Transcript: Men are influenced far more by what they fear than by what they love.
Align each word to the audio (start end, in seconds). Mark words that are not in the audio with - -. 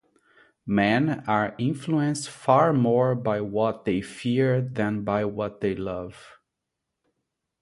Men 0.65 1.23
are 1.27 1.53
influenced 1.59 2.27
far 2.27 2.73
more 2.73 3.13
by 3.13 3.39
what 3.39 3.85
they 3.85 4.01
fear 4.01 4.59
than 4.59 5.03
by 5.03 5.25
what 5.25 5.61
they 5.61 5.75
love. 5.75 6.39